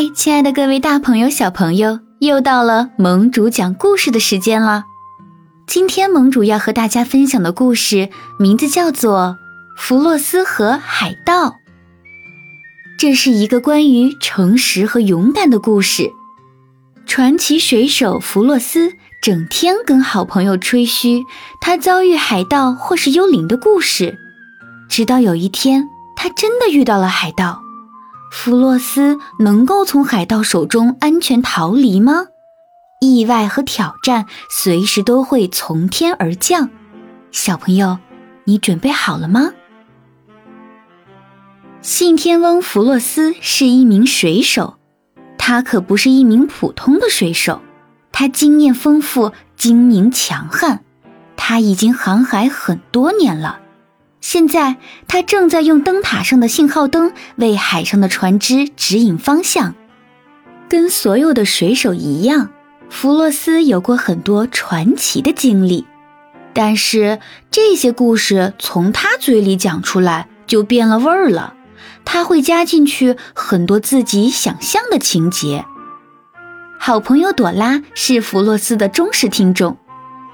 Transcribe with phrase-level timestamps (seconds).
[0.00, 4.84] 嗨，亲爱的各位大朋友、小朋友，又到了盟主讲故事的时间了。
[5.66, 8.08] 今天盟主要和大家分享的故事
[8.38, 9.36] 名字叫做
[9.78, 11.48] 《弗洛斯和海盗》。
[12.98, 16.10] 这是一个关于诚实和勇敢的故事。
[17.04, 21.24] 传奇水手弗洛斯整天跟好朋友吹嘘
[21.60, 24.16] 他遭遇海盗或是幽灵的故事，
[24.88, 27.60] 直到有一天，他真的遇到了海盗。
[28.30, 32.26] 弗洛斯能够从海盗手中安全逃离吗？
[33.00, 36.70] 意外和挑战随时都会从天而降。
[37.32, 37.98] 小朋友，
[38.44, 39.52] 你准备好了吗？
[41.82, 44.76] 信天翁弗洛斯是一名水手，
[45.36, 47.60] 他可不是一名普通的水手，
[48.12, 50.84] 他经验丰富，精明强悍，
[51.36, 53.59] 他已经航海很多年了。
[54.20, 54.76] 现在，
[55.08, 59.74] 他正在用灯塔上的信号灯为海上的船只指引方向。
[60.68, 62.50] 跟所有的水手一样，
[62.90, 65.86] 弗洛斯有过很多传奇的经历，
[66.52, 67.18] 但是
[67.50, 71.54] 这些故事从他嘴里讲出来就变了味儿了。
[72.04, 75.64] 他会加进去很多自己想象的情节。
[76.78, 79.78] 好朋友朵拉是弗洛斯的忠实听众，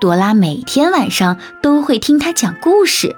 [0.00, 3.16] 朵拉每天晚上都会听他讲故事。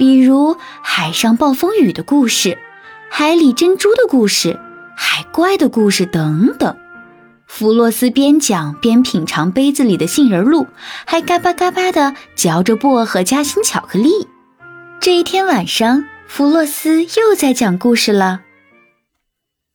[0.00, 2.56] 比如海上暴风雨的故事、
[3.10, 4.58] 海里珍珠的故事、
[4.96, 6.74] 海怪的故事等等。
[7.46, 10.66] 弗洛斯边讲边品尝杯子里的杏仁露，
[11.04, 14.26] 还嘎巴嘎巴地嚼着薄荷夹心巧克力。
[15.00, 18.40] 这一天晚上，弗洛斯又在讲故事了。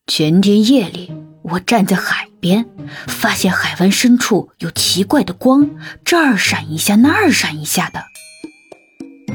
[0.08, 2.66] 前天夜里，我站在海边，
[3.06, 5.70] 发现海湾深处有奇怪的光，
[6.04, 8.06] 这儿闪一下，那儿闪一下的。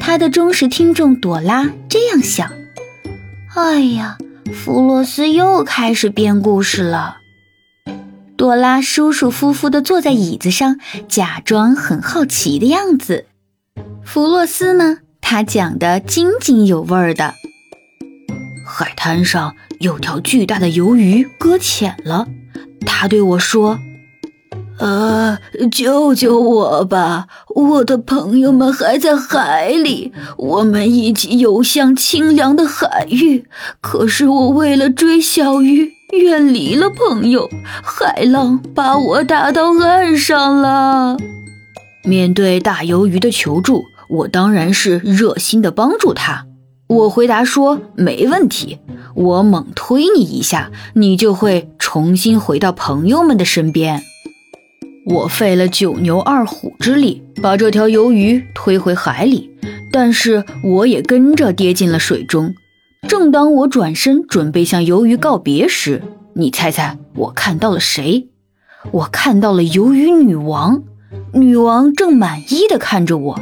[0.00, 2.50] 他的忠实听众朵拉这样想
[3.54, 4.18] ：“哎呀，
[4.52, 7.18] 弗洛斯又开始编故事了。”
[8.36, 13.26] 朵拉舒舒服服地坐在椅子上，假装很好奇的样子。
[14.02, 17.34] 弗洛斯呢，他讲的津津有味的。
[18.66, 22.26] 海滩上有条巨大的鱿鱼搁浅了，
[22.86, 23.78] 他对我说。
[24.80, 25.38] 啊！
[25.70, 27.26] 救救我吧！
[27.54, 33.44] 我的朋友们还在海里，我们一起游向清凉的海域。
[33.80, 37.48] 可是我为了追小鱼，远离了朋友，
[37.82, 41.16] 海浪把我打到岸上了。
[42.04, 46.46] 面对大鱿鱼的求助，我当然是热心的帮助他。
[46.88, 48.78] 我回答说：“没问题，
[49.14, 54.02] 我猛推你一下，你就会重新回到朋友们的身边。”
[55.06, 59.50] 我费了九牛二虎之力把这条鱿鱼推回海里，
[59.90, 62.54] 但是我也跟着跌进了水中。
[63.08, 66.02] 正当我转身准备向鱿鱼告别时，
[66.34, 68.28] 你猜猜我看到了谁？
[68.92, 70.82] 我看到了鱿鱼女王。
[71.32, 73.40] 女王正满意的看着我。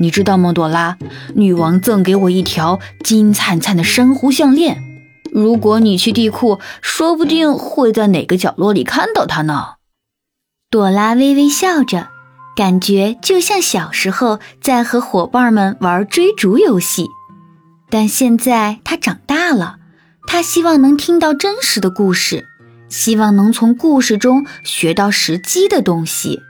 [0.00, 0.96] 你知道吗，朵拉？
[1.34, 4.78] 女王赠给我一条金灿灿的珊瑚项链。
[5.32, 9.74] 如果你去地库，说不定会在哪个角落里看到它呢。
[10.74, 12.08] 朵拉微微笑着，
[12.56, 17.06] 感觉就像小时候在和伙伴们玩追逐游戏。
[17.88, 19.76] 但现在她长大了，
[20.26, 22.48] 她希望能听到真实的故事，
[22.88, 26.40] 希望能从故事中学到实际的东西。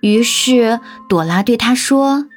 [0.00, 2.28] 于是，朵拉对他说：“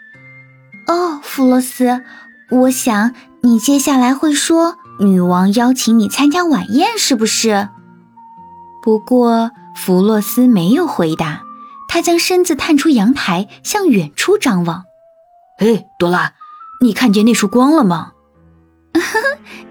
[0.88, 2.02] 哦，弗洛斯，
[2.50, 3.14] 我想
[3.44, 7.70] 你接下来会说女王邀请你参加晚宴，是不是？
[8.84, 11.44] 不过。”弗洛斯没有回答，
[11.88, 14.86] 他将身子探出阳台，向远处张望。
[15.58, 16.34] 哎，朵拉，
[16.82, 18.14] 你看见那束光了吗？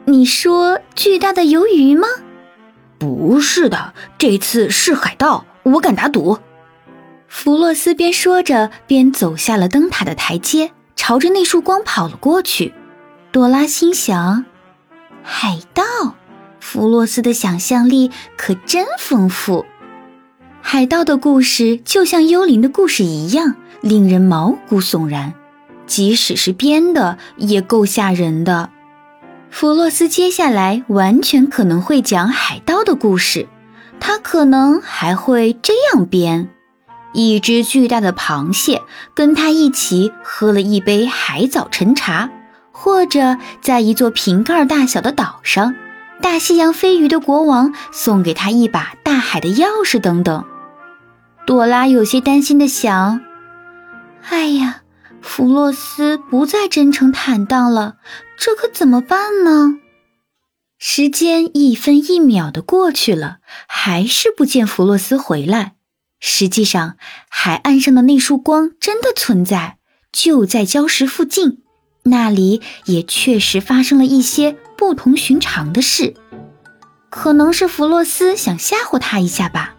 [0.05, 2.09] 你说巨大的鱿鱼吗？
[2.99, 6.39] 不是的，这次是海盗，我敢打赌。
[7.29, 12.75] 弗洛斯边说着边走下了灯塔的台阶，朝着那束光跑了过去。
[13.31, 14.45] 朵拉心想：
[15.23, 15.83] 海盗，
[16.61, 19.65] 弗洛斯的想象力可真丰富。
[20.73, 25.35] 海盗的故事就像幽灵的故事一样，令人毛骨悚然，
[25.87, 28.71] 即使是编的，也够吓人的。
[29.51, 33.49] 弗洛斯接下来完全可能会讲海盗的故事，
[34.01, 36.49] 他可能还会这样编：
[37.13, 38.81] 一只巨大的螃蟹
[39.15, 42.31] 跟他一起喝了一杯海藻陈茶，
[42.71, 45.75] 或者在一座瓶盖大小的岛上，
[46.23, 50.43] 大西洋飞鱼的国王送给他一把大海的钥匙等等。
[51.45, 53.21] 朵拉有些担心的想
[54.31, 54.83] ：“哎呀，
[55.21, 57.97] 弗洛斯不再真诚坦荡了，
[58.39, 59.79] 这可怎么办呢？”
[60.79, 65.75] 时间一分一秒的过去了，还是不见弗洛斯回来。
[66.21, 66.97] 实际上，
[67.29, 69.79] 海岸上的那束光真的存在，
[70.13, 71.59] 就在礁石附近。
[72.05, 76.15] 那里也确实发生了一些不同寻常的事。
[77.11, 79.77] 可能是弗洛斯想吓唬他一下吧。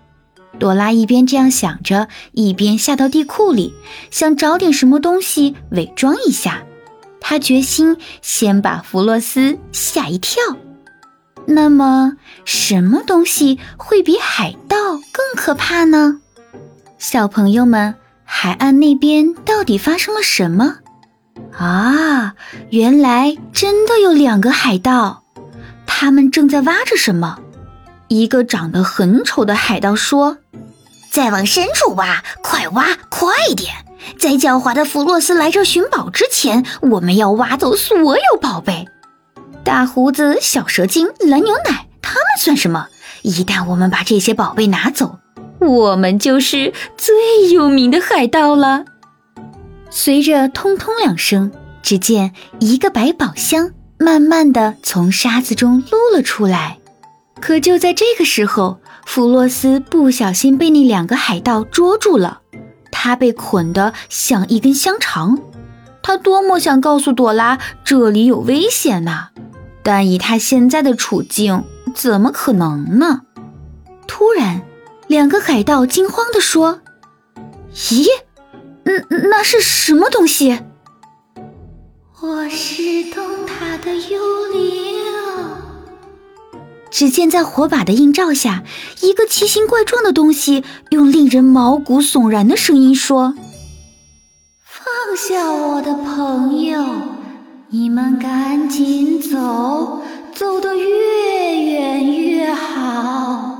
[0.59, 3.73] 朵拉一边这样想着，一边下到地库里，
[4.11, 6.63] 想找点什么东西伪装一下。
[7.19, 10.41] 他决心先把弗洛斯吓一跳。
[11.45, 14.77] 那么，什么东西会比海盗
[15.11, 16.19] 更可怕呢？
[16.97, 20.75] 小朋友们，海岸那边到底发生了什么？
[21.57, 22.35] 啊，
[22.69, 25.23] 原来真的有两个海盗，
[25.85, 27.39] 他们正在挖着什么。
[28.07, 30.38] 一个长得很丑的海盗说
[31.13, 33.71] ：“再往深处挖，快挖，快点！
[34.18, 38.88] 在狡猾的弗洛斯来这寻宝之前，我们要挖走所有宝贝。”
[39.63, 42.88] 大胡子、小蛇精、蓝牛奶，他们算什么？
[43.21, 45.19] 一旦我们把这些宝贝拿走，
[45.60, 48.83] 我们就是最有名的海盗了。
[49.92, 51.51] 随着“通通”两声，
[51.83, 53.69] 只见一个百宝箱
[54.00, 56.80] 慢慢的从沙子中露了出来。
[57.45, 62.39] 可就在这个时候，弗洛斯不小心被那两个海盗捉住了，
[62.89, 65.37] 他被捆得像一根香肠。
[66.01, 69.31] 他多么想告诉朵拉这里有危险呐！
[69.83, 73.23] 但以他现在的处境，怎么可能呢？
[74.07, 74.61] 突然，
[75.07, 76.79] 两个海盗惊慌地说
[77.75, 78.07] ：“咦，
[78.85, 80.61] 嗯，那是什么东西
[82.23, 84.92] ？”“我是灯塔的幽灵。”
[86.93, 88.63] 只见在火把的映照下，
[89.01, 93.33] 一个奇形怪状的东西用令人毛骨悚然的声音说
[94.63, 96.81] ：“放下我的朋友。”
[97.73, 100.03] 你们赶紧走，
[100.35, 103.57] 走得越远越好。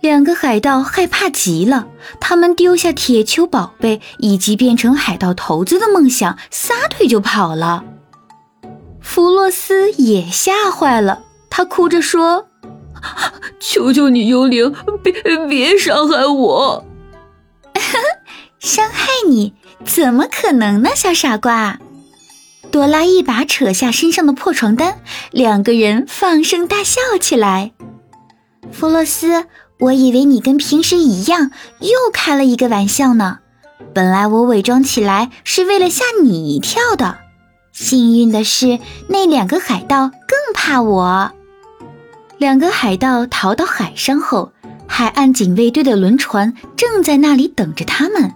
[0.00, 1.88] 两个海盗害怕极了，
[2.20, 7.82] 他们丢下铁球宝贝以及变成海盗头子的梦想，撒腿就跑了。
[9.00, 11.22] 弗洛斯也吓坏了，
[11.56, 12.48] 他哭着说
[13.62, 14.74] ：“求求你，幽灵，
[15.04, 15.12] 别
[15.46, 16.84] 别伤害我！
[18.58, 19.54] 伤害你？
[19.84, 21.78] 怎么可能呢，小傻瓜！”
[22.72, 24.98] 朵拉一把扯下身上的破床单，
[25.30, 27.70] 两个人放声大笑起来。
[28.72, 29.44] 弗洛斯，
[29.78, 33.38] 我以为你跟平时一样又开了一个玩笑呢。
[33.94, 37.18] 本来我伪装起来是为了吓你一跳的。
[37.70, 41.30] 幸运的是，那两个海盗更怕我。
[42.38, 44.52] 两个海盗逃到海上后，
[44.86, 48.32] 海岸警卫队的轮船正在那里等着他们。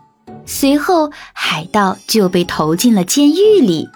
[0.47, 3.89] 随后，海盗就被投进了监狱里。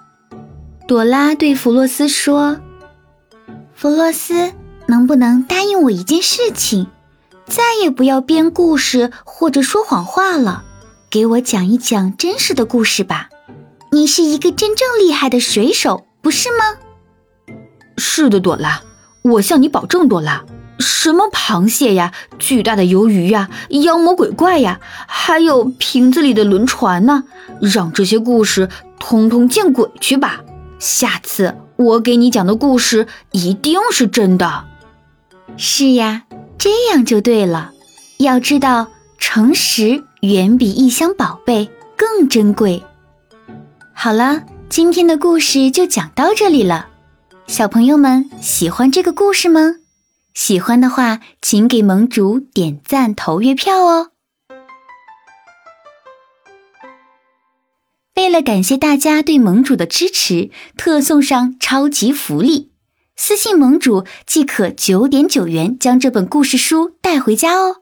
[0.87, 2.59] 朵拉对弗洛斯说
[3.75, 4.53] ：“弗洛斯，
[4.87, 6.89] 能不能答应我一件事情？
[7.47, 10.65] 再也不要编故事或者说谎话了，
[11.09, 13.31] 给我讲一讲真实的故事吧。
[13.91, 16.65] 你是一个真正厉害的水手，不是吗
[17.97, 18.83] ？”“是的，朵拉，
[19.23, 20.45] 我向你保证，朵拉，
[20.79, 27.25] 什么螃蟹呀，巨大的鱿鱼呀，妖魔鬼怪呀，还有瓶子里的轮船呢，
[27.61, 30.41] 让这些故事通通见鬼去吧！”
[30.81, 34.65] 下次我给你讲的故事一定是真的。
[35.57, 36.25] 是呀，
[36.59, 37.71] 这样就对了。
[38.19, 42.83] 要知道，诚实远比一箱宝贝更珍贵。
[43.93, 46.89] 好了，今天的故事就讲到这里了。
[47.47, 49.77] 小朋友们喜欢这个故事吗？
[50.35, 54.11] 喜欢的话，请给盟主点赞投月票哦。
[58.17, 62.73] 为了感谢大家对盟主的支持，特送上超级福利，
[63.17, 67.82] 私信盟主即可九点九元将这本故事书带回家哦。